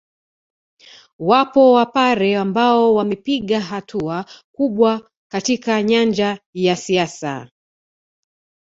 Wapo 1.19 1.73
wapare 1.73 2.35
ambao 2.37 2.95
wamepiga 2.95 3.59
hatua 3.61 4.25
kubwa 4.55 5.09
katika 5.31 5.83
nyanja 5.83 6.39
ya 6.53 6.75
siasa 6.75 7.49